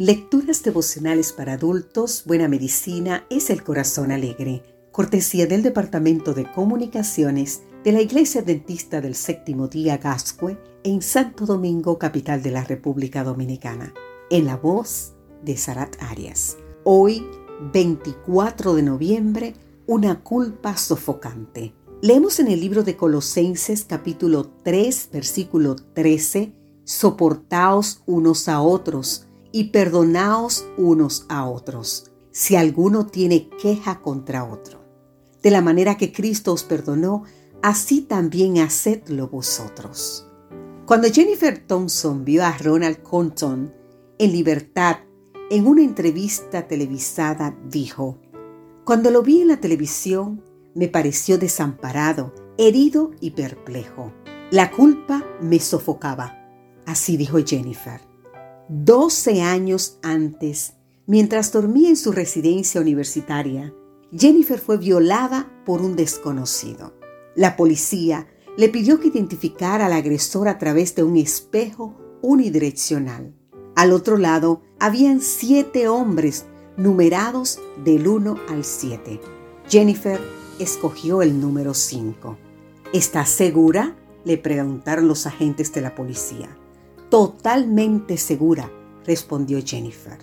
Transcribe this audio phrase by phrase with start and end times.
[0.00, 7.64] Lecturas devocionales para adultos, Buena Medicina es el Corazón Alegre, cortesía del Departamento de Comunicaciones
[7.84, 13.24] de la Iglesia Adventista del Séptimo Día Gascue en Santo Domingo, capital de la República
[13.24, 13.92] Dominicana,
[14.30, 15.12] en la voz
[15.44, 16.56] de Sarat Arias.
[16.84, 17.22] Hoy,
[17.70, 19.54] 24 de noviembre,
[19.86, 21.74] una culpa sofocante.
[22.00, 26.54] Leemos en el libro de Colosenses capítulo 3, versículo 13,
[26.84, 34.80] soportaos unos a otros y perdonaos unos a otros, si alguno tiene queja contra otro.
[35.42, 37.24] De la manera que Cristo os perdonó,
[37.62, 40.26] así también hacedlo vosotros.
[40.86, 43.72] Cuando Jennifer Thompson vio a Ronald Compton
[44.18, 44.98] en libertad
[45.50, 48.18] en una entrevista televisada, dijo,
[48.84, 50.42] Cuando lo vi en la televisión,
[50.74, 54.12] me pareció desamparado, herido y perplejo.
[54.50, 56.36] La culpa me sofocaba.
[56.86, 58.09] Así dijo Jennifer.
[58.72, 60.74] Doce años antes,
[61.08, 63.74] mientras dormía en su residencia universitaria,
[64.16, 66.94] Jennifer fue violada por un desconocido.
[67.34, 73.34] La policía le pidió que identificara al agresor a través de un espejo unidireccional.
[73.74, 76.44] Al otro lado habían siete hombres
[76.76, 79.20] numerados del 1 al 7.
[79.68, 80.20] Jennifer
[80.60, 82.38] escogió el número 5.
[82.92, 83.96] ¿Estás segura?
[84.24, 86.56] le preguntaron los agentes de la policía.
[87.10, 88.70] Totalmente segura,
[89.04, 90.18] respondió Jennifer.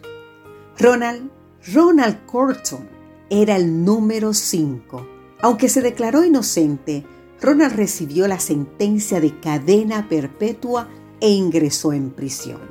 [0.80, 1.30] Ronald,
[1.74, 2.88] Ronald Corton,
[3.30, 5.06] era el número 5.
[5.42, 7.06] Aunque se declaró inocente,
[7.42, 10.88] Ronald recibió la sentencia de cadena perpetua
[11.20, 12.62] e ingresó en prisión.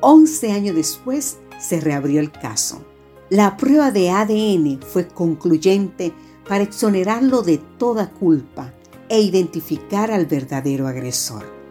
[0.00, 2.82] Once años después se reabrió el caso.
[3.28, 6.14] La prueba de ADN fue concluyente
[6.48, 8.72] para exonerarlo de toda culpa
[9.10, 11.61] e identificar al verdadero agresor.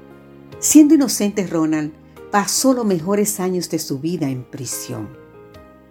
[0.62, 1.92] Siendo inocente, Ronald
[2.30, 5.09] pasó los mejores años de su vida en prisión.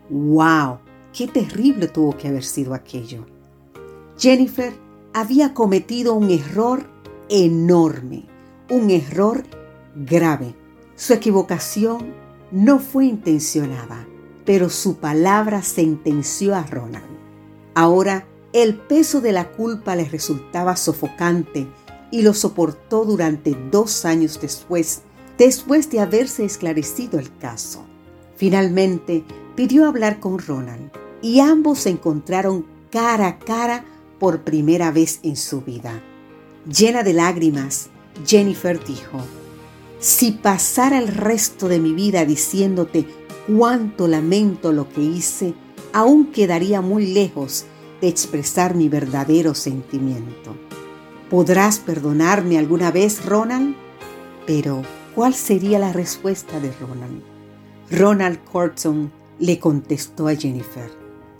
[0.08, 0.78] ¡Wow!
[1.12, 3.26] ¡Qué terrible tuvo que haber sido aquello!
[4.16, 4.72] Jennifer
[5.12, 6.88] había cometido un error
[7.28, 8.26] enorme,
[8.70, 9.42] un error
[9.96, 10.54] grave.
[10.94, 12.14] Su equivocación
[12.52, 14.06] no fue intencionada,
[14.44, 17.18] pero su palabra sentenció a Ronald.
[17.74, 21.66] Ahora el peso de la culpa le resultaba sofocante
[22.10, 25.02] y lo soportó durante dos años después,
[25.38, 27.84] después de haberse esclarecido el caso.
[28.36, 30.90] Finalmente pidió hablar con Ronald
[31.22, 33.84] y ambos se encontraron cara a cara
[34.18, 36.02] por primera vez en su vida.
[36.66, 37.88] Llena de lágrimas,
[38.26, 39.18] Jennifer dijo,
[39.98, 43.06] si pasara el resto de mi vida diciéndote
[43.46, 45.54] cuánto lamento lo que hice,
[45.92, 47.66] aún quedaría muy lejos
[48.00, 50.56] de expresar mi verdadero sentimiento.
[51.30, 53.76] ¿Podrás perdonarme alguna vez, Ronald?
[54.48, 54.82] Pero,
[55.14, 57.22] ¿cuál sería la respuesta de Ronald?
[57.88, 60.90] Ronald Corton le contestó a Jennifer,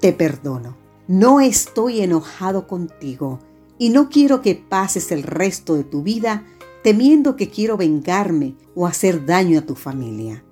[0.00, 0.76] te perdono,
[1.08, 3.40] no estoy enojado contigo
[3.78, 6.44] y no quiero que pases el resto de tu vida
[6.84, 10.44] temiendo que quiero vengarme o hacer daño a tu familia.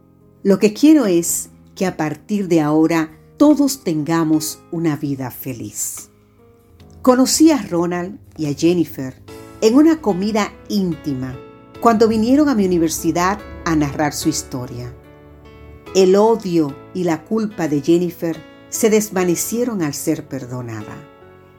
[0.43, 6.10] Lo que quiero es que a partir de ahora todos tengamos una vida feliz.
[7.03, 9.28] Conocí a Ronald y a Jennifer
[9.61, 11.37] en una comida íntima
[11.81, 14.95] cuando vinieron a mi universidad a narrar su historia.
[15.95, 18.37] El odio y la culpa de Jennifer
[18.69, 20.97] se desvanecieron al ser perdonada.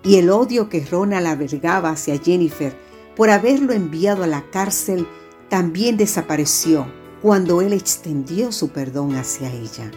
[0.03, 2.73] Y el odio que Ronald albergaba hacia Jennifer
[3.15, 5.07] por haberlo enviado a la cárcel
[5.49, 6.85] también desapareció
[7.21, 9.91] cuando él extendió su perdón hacia ella.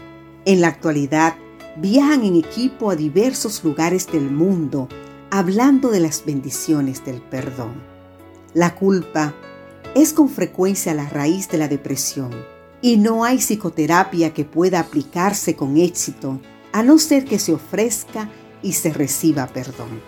[0.45, 1.37] En la actualidad,
[1.77, 4.89] viajan en equipo a diversos lugares del mundo
[5.31, 7.92] hablando de las bendiciones del perdón.
[8.55, 9.35] La culpa
[9.95, 12.31] es con frecuencia la raíz de la depresión
[12.83, 16.39] y no hay psicoterapia que pueda aplicarse con éxito
[16.73, 18.29] a no ser que se ofrezca
[18.63, 20.03] y se reciba perdón.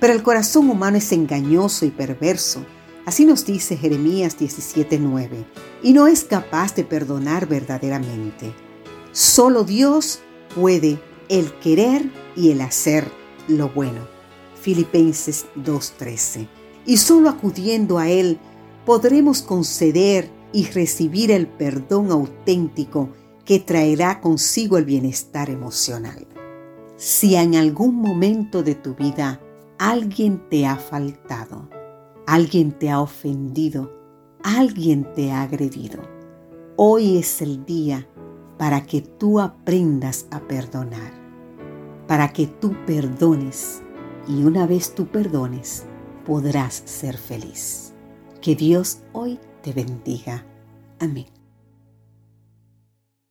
[0.00, 2.64] Pero el corazón humano es engañoso y perverso,
[3.04, 5.44] así nos dice Jeremías 17:9,
[5.82, 8.54] y no es capaz de perdonar verdaderamente.
[9.12, 10.20] Solo Dios
[10.54, 10.98] puede
[11.28, 13.06] el querer y el hacer
[13.48, 14.00] lo bueno.
[14.62, 16.48] Filipenses 2:13
[16.86, 18.38] y solo acudiendo a Él
[18.84, 23.10] podremos conceder y recibir el perdón auténtico
[23.44, 26.26] que traerá consigo el bienestar emocional.
[26.96, 29.40] Si en algún momento de tu vida
[29.78, 31.68] alguien te ha faltado,
[32.26, 33.92] alguien te ha ofendido,
[34.42, 36.02] alguien te ha agredido,
[36.76, 38.08] hoy es el día
[38.56, 41.12] para que tú aprendas a perdonar,
[42.06, 43.82] para que tú perdones
[44.26, 45.84] y una vez tú perdones,
[46.26, 47.94] podrás ser feliz.
[48.42, 50.44] Que Dios hoy te bendiga.
[50.98, 51.35] Amén.